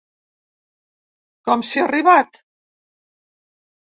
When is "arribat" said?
1.89-2.41